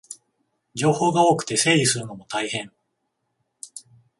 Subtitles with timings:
[0.73, 2.71] 情報が多くて整理するのも大変